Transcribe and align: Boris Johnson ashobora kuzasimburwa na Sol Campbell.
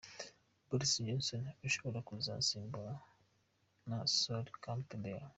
Boris 0.67 0.93
Johnson 1.05 1.43
ashobora 1.67 2.05
kuzasimburwa 2.07 2.91
na 3.87 3.97
Sol 4.17 4.45
Campbell. 4.63 5.23